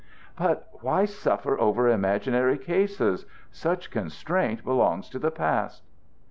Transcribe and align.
"But 0.35 0.67
why 0.81 1.05
suffer 1.05 1.59
over 1.59 1.87
imaginary 1.87 2.57
cases? 2.57 3.27
Such 3.51 3.91
constraint 3.91 4.63
belongs 4.65 5.07
to 5.09 5.19
the 5.19 5.29
past." 5.29 5.83